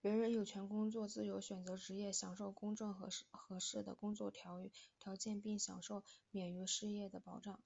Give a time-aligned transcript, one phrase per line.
[0.00, 4.62] 人人有权工作、自由选择职业、享受公正和合适的工作条
[5.18, 7.58] 件并享受免于失业的保障。